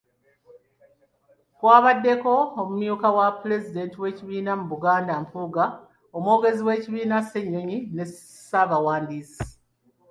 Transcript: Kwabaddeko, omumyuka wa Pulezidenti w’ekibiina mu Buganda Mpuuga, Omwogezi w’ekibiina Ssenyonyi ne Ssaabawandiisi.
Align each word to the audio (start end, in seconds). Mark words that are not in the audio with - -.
Kwabaddeko, 1.57 2.33
omumyuka 2.61 3.07
wa 3.17 3.27
Pulezidenti 3.39 3.95
w’ekibiina 4.01 4.51
mu 4.59 4.65
Buganda 4.71 5.13
Mpuuga, 5.23 5.65
Omwogezi 6.17 6.61
w’ekibiina 6.67 7.17
Ssenyonyi 7.25 7.77
ne 7.95 8.05
Ssaabawandiisi. 8.09 9.45